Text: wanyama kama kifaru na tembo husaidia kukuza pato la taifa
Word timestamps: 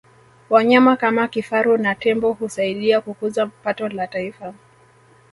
wanyama 0.49 0.97
kama 0.97 1.27
kifaru 1.27 1.77
na 1.77 1.95
tembo 1.95 2.33
husaidia 2.33 3.01
kukuza 3.01 3.45
pato 3.47 3.89
la 3.89 4.07
taifa 4.07 4.53